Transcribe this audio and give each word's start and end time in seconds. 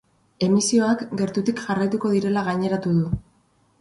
Emisioak 0.45 1.03
gertutik 1.21 1.63
jarraituko 1.67 2.13
direla 2.17 2.47
gaineratu 2.49 2.95
du. 2.99 3.17